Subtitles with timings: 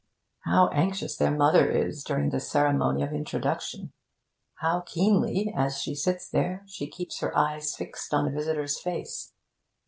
[0.45, 3.93] How anxious their mother is during the ceremony of introduction!
[4.55, 9.33] How keenly, as she sits there, she keeps her eyes fixed on the visitor's face!